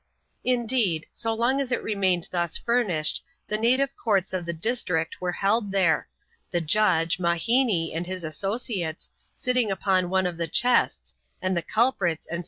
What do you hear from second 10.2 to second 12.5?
of the chests, and the culprits aad.